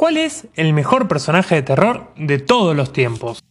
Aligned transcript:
¿Cuál 0.00 0.16
es 0.16 0.46
el 0.54 0.72
mejor 0.72 1.08
personaje 1.08 1.56
de 1.56 1.62
terror 1.62 2.14
de 2.16 2.38
todos 2.38 2.74
los 2.74 2.90
tiempos? 2.90 3.44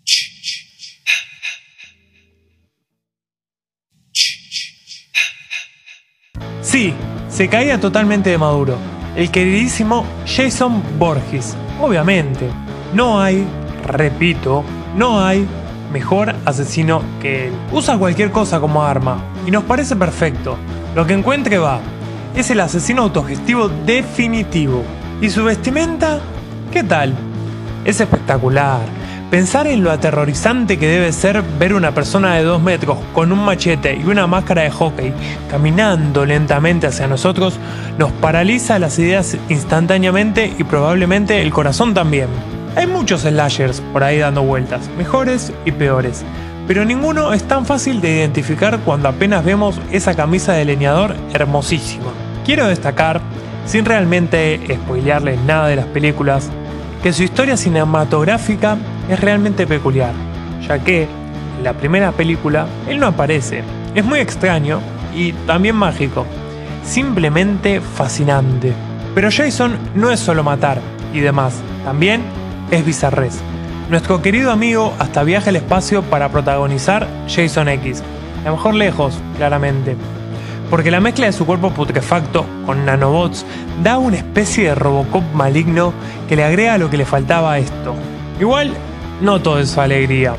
Sí, 6.62 6.96
se 7.30 7.48
caía 7.50 7.80
totalmente 7.80 8.32
de 8.32 8.40
Maduro. 8.40 8.80
El 9.16 9.30
queridísimo 9.30 10.08
Jason 10.26 10.82
Borges. 10.98 11.56
Obviamente, 11.80 12.50
no 12.96 13.22
hay, 13.22 13.46
repito, 13.86 14.64
no 14.96 15.24
hay 15.24 15.48
mejor 15.94 16.34
asesino 16.46 17.04
que 17.22 17.50
él. 17.50 17.54
Usa 17.72 18.00
cualquier 18.00 18.32
cosa 18.32 18.60
como 18.60 18.84
arma 18.84 19.24
y 19.46 19.52
nos 19.52 19.66
parece 19.66 19.96
perfecto. 19.96 20.58
Lo 20.96 21.06
que 21.06 21.14
encuentre 21.14 21.60
va. 21.60 21.80
Es 22.36 22.50
el 22.50 22.60
asesino 22.60 23.04
autogestivo 23.04 23.70
definitivo. 23.70 24.84
¿Y 25.22 25.30
su 25.30 25.44
vestimenta? 25.44 26.20
¿Qué 26.72 26.84
tal? 26.84 27.16
Es 27.84 28.00
espectacular. 28.00 28.82
Pensar 29.32 29.66
en 29.66 29.84
lo 29.84 29.90
aterrorizante 29.90 30.78
que 30.78 30.88
debe 30.88 31.12
ser 31.12 31.42
ver 31.58 31.74
una 31.74 31.96
persona 31.96 32.36
de 32.36 32.44
dos 32.44 32.62
metros 32.62 33.00
con 33.14 33.32
un 33.32 33.44
machete 33.44 33.96
y 33.96 34.04
una 34.04 34.28
máscara 34.28 34.62
de 34.62 34.70
hockey 34.70 35.12
caminando 35.50 36.28
lentamente 36.28 36.86
hacia 36.86 37.08
nosotros 37.08 37.60
nos 37.98 38.12
paraliza 38.12 38.78
las 38.78 39.00
ideas 39.00 39.36
instantáneamente 39.50 40.54
y 40.60 40.64
probablemente 40.64 41.42
el 41.42 41.52
corazón 41.52 41.96
también. 41.96 42.28
Hay 42.76 42.86
muchos 42.86 43.22
slashers 43.22 43.82
por 43.92 44.04
ahí 44.04 44.20
dando 44.20 44.44
vueltas, 44.44 44.90
mejores 44.96 45.52
y 45.66 45.72
peores, 45.72 46.24
pero 46.68 46.86
ninguno 46.86 47.34
es 47.34 47.44
tan 47.44 47.66
fácil 47.66 48.00
de 48.00 48.12
identificar 48.12 48.80
cuando 48.82 49.10
apenas 49.10 49.44
vemos 49.44 49.82
esa 49.92 50.16
camisa 50.16 50.54
de 50.54 50.66
leñador 50.66 51.16
hermosísima. 51.34 52.12
Quiero 52.46 52.68
destacar, 52.68 53.22
sin 53.70 53.86
realmente 53.86 54.60
spoilearles 54.84 55.40
nada 55.42 55.68
de 55.68 55.76
las 55.76 55.86
películas, 55.86 56.50
que 57.04 57.14
su 57.14 57.22
historia 57.22 57.56
cinematográfica 57.56 58.78
es 59.08 59.20
realmente 59.20 59.68
peculiar, 59.68 60.12
ya 60.68 60.80
que 60.80 61.04
en 61.04 61.64
la 61.64 61.74
primera 61.74 62.12
película 62.12 62.66
él 62.88 63.00
no 63.00 63.06
aparece. 63.06 63.64
Es 63.94 64.04
muy 64.04 64.22
extraño 64.22 64.80
y 65.16 65.34
también 65.46 65.76
mágico, 65.76 66.26
simplemente 66.84 67.80
fascinante. 67.80 68.74
Pero 69.14 69.30
Jason 69.32 69.78
no 69.94 70.10
es 70.10 70.20
solo 70.20 70.44
matar 70.44 70.82
y 71.14 71.20
demás, 71.20 71.54
también 71.86 72.24
es 72.72 72.84
bizarrés. 72.84 73.40
Nuestro 73.92 74.24
querido 74.24 74.50
amigo 74.50 74.96
hasta 74.98 75.22
viaja 75.22 75.52
al 75.52 75.58
espacio 75.58 76.02
para 76.02 76.30
protagonizar 76.30 77.08
Jason 77.28 77.70
X, 77.70 78.02
a 78.42 78.50
lo 78.50 78.56
mejor 78.56 78.74
lejos, 78.74 79.20
claramente. 79.38 79.96
Porque 80.70 80.92
la 80.92 81.00
mezcla 81.00 81.26
de 81.26 81.34
su 81.34 81.46
cuerpo 81.46 81.72
putrefacto 81.72 82.46
con 82.66 82.86
nanobots 82.86 83.46
da 83.84 83.98
una 83.98 84.18
especie 84.18 84.70
de 84.70 84.76
Robocop 84.76 85.24
maligno 85.34 85.94
que 86.28 86.36
le 86.36 86.44
agrega 86.44 86.78
lo 86.78 86.90
que 86.90 86.98
le 86.98 87.06
faltaba 87.06 87.54
a 87.54 87.60
esto. 87.60 87.96
Igual, 88.40 88.74
no 89.22 89.42
todo 89.42 89.60
es 89.60 89.78
alegría. 89.78 90.36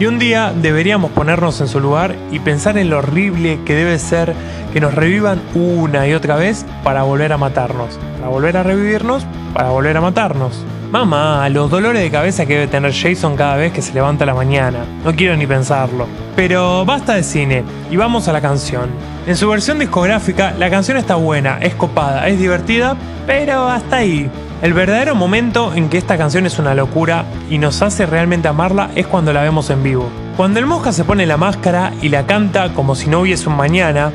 Y 0.00 0.06
un 0.06 0.18
día 0.18 0.52
deberíamos 0.54 1.10
ponernos 1.10 1.60
en 1.60 1.68
su 1.68 1.80
lugar 1.80 2.14
y 2.30 2.38
pensar 2.38 2.78
en 2.78 2.88
lo 2.88 2.98
horrible 2.98 3.58
que 3.64 3.74
debe 3.74 3.98
ser 3.98 4.32
que 4.72 4.80
nos 4.80 4.94
revivan 4.94 5.40
una 5.54 6.06
y 6.06 6.14
otra 6.14 6.36
vez 6.36 6.64
para 6.84 7.02
volver 7.02 7.32
a 7.32 7.36
matarnos, 7.36 7.98
para 8.16 8.28
volver 8.28 8.56
a 8.56 8.62
revivirnos, 8.62 9.26
para 9.52 9.70
volver 9.70 9.96
a 9.96 10.00
matarnos. 10.00 10.64
Mamá, 10.90 11.48
los 11.50 11.70
dolores 11.70 12.00
de 12.00 12.10
cabeza 12.10 12.46
que 12.46 12.54
debe 12.54 12.66
tener 12.68 12.94
Jason 12.94 13.36
cada 13.36 13.56
vez 13.56 13.72
que 13.72 13.82
se 13.82 13.92
levanta 13.92 14.24
la 14.24 14.34
mañana. 14.34 14.78
No 15.04 15.14
quiero 15.14 15.36
ni 15.36 15.46
pensarlo. 15.46 16.06
Pero 16.34 16.84
basta 16.86 17.14
de 17.14 17.22
cine 17.22 17.64
y 17.90 17.96
vamos 17.96 18.28
a 18.28 18.32
la 18.32 18.40
canción. 18.40 18.88
En 19.28 19.36
su 19.36 19.46
versión 19.46 19.78
discográfica, 19.78 20.54
la 20.58 20.70
canción 20.70 20.96
está 20.96 21.16
buena, 21.16 21.58
es 21.60 21.74
copada, 21.74 22.28
es 22.28 22.38
divertida, 22.38 22.96
pero 23.26 23.68
hasta 23.68 23.96
ahí. 23.96 24.30
El 24.62 24.72
verdadero 24.72 25.14
momento 25.14 25.74
en 25.74 25.90
que 25.90 25.98
esta 25.98 26.16
canción 26.16 26.46
es 26.46 26.58
una 26.58 26.74
locura 26.74 27.26
y 27.50 27.58
nos 27.58 27.82
hace 27.82 28.06
realmente 28.06 28.48
amarla 28.48 28.88
es 28.94 29.06
cuando 29.06 29.34
la 29.34 29.42
vemos 29.42 29.68
en 29.68 29.82
vivo. 29.82 30.08
Cuando 30.34 30.60
el 30.60 30.64
Mosca 30.64 30.92
se 30.92 31.04
pone 31.04 31.26
la 31.26 31.36
máscara 31.36 31.92
y 32.00 32.08
la 32.08 32.24
canta 32.24 32.72
como 32.72 32.94
si 32.94 33.10
no 33.10 33.20
hubiese 33.20 33.50
un 33.50 33.58
mañana, 33.58 34.12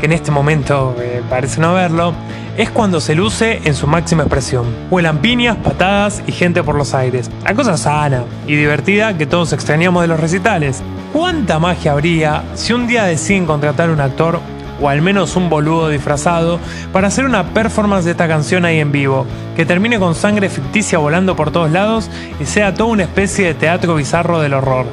que 0.00 0.06
en 0.06 0.12
este 0.12 0.32
momento 0.32 0.96
parece 1.30 1.60
no 1.60 1.74
verlo, 1.74 2.12
es 2.56 2.68
cuando 2.70 3.00
se 3.00 3.14
luce 3.14 3.60
en 3.64 3.76
su 3.76 3.86
máxima 3.86 4.24
expresión. 4.24 4.66
Vuelan 4.90 5.18
piñas, 5.18 5.56
patadas 5.58 6.20
y 6.26 6.32
gente 6.32 6.64
por 6.64 6.74
los 6.74 6.94
aires. 6.94 7.30
La 7.44 7.54
cosa 7.54 7.76
sana 7.76 8.24
y 8.48 8.56
divertida 8.56 9.16
que 9.16 9.26
todos 9.26 9.52
extrañamos 9.52 10.02
de 10.02 10.08
los 10.08 10.18
recitales. 10.18 10.82
¿Cuánta 11.12 11.58
magia 11.58 11.92
habría 11.92 12.44
si 12.54 12.74
un 12.74 12.86
día 12.86 13.04
deciden 13.04 13.46
contratar 13.46 13.88
un 13.90 14.00
actor 14.00 14.40
o 14.80 14.88
al 14.88 15.00
menos 15.00 15.36
un 15.36 15.48
boludo 15.48 15.88
disfrazado 15.88 16.60
para 16.92 17.08
hacer 17.08 17.24
una 17.24 17.54
performance 17.54 18.04
de 18.04 18.12
esta 18.12 18.28
canción 18.28 18.64
ahí 18.64 18.78
en 18.78 18.92
vivo, 18.92 19.26
que 19.56 19.64
termine 19.64 19.98
con 19.98 20.14
sangre 20.14 20.50
ficticia 20.50 20.98
volando 20.98 21.34
por 21.34 21.50
todos 21.50 21.70
lados 21.70 22.10
y 22.38 22.44
sea 22.44 22.74
toda 22.74 22.90
una 22.90 23.04
especie 23.04 23.46
de 23.46 23.54
teatro 23.54 23.94
bizarro 23.94 24.40
del 24.40 24.54
horror? 24.54 24.86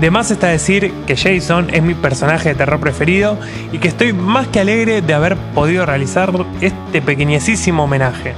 De 0.00 0.10
más 0.10 0.30
está 0.30 0.48
decir 0.48 0.92
que 1.06 1.16
Jason 1.16 1.68
es 1.72 1.82
mi 1.82 1.94
personaje 1.94 2.50
de 2.50 2.54
terror 2.56 2.78
preferido 2.78 3.38
y 3.72 3.78
que 3.78 3.88
estoy 3.88 4.12
más 4.12 4.48
que 4.48 4.60
alegre 4.60 5.00
de 5.00 5.14
haber 5.14 5.36
podido 5.54 5.86
realizar 5.86 6.30
este 6.60 7.00
pequeñísimo 7.00 7.84
homenaje. 7.84 8.34